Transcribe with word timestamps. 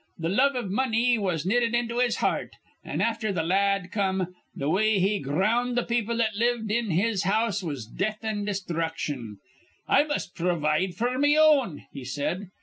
Th' 0.19 0.23
love 0.31 0.55
iv 0.55 0.71
money 0.71 1.19
was 1.19 1.45
knitted 1.45 1.75
into 1.75 1.99
his 1.99 2.15
heart; 2.15 2.55
an', 2.83 3.01
afther 3.01 3.31
th' 3.31 3.45
la 3.45 3.55
ad 3.55 3.91
come, 3.91 4.33
th' 4.59 4.67
way 4.67 4.97
he 4.97 5.19
ground 5.19 5.77
th' 5.77 5.87
people 5.87 6.17
that 6.17 6.33
lived 6.35 6.71
in 6.71 6.89
his 6.89 7.21
house 7.21 7.61
was 7.61 7.85
death 7.85 8.23
an' 8.23 8.43
destruction. 8.43 9.37
'I 9.87 10.05
must 10.05 10.33
provide 10.33 10.95
f'r 10.95 11.19
me 11.19 11.37
own,' 11.37 11.83
he 11.93 12.03
said. 12.03 12.49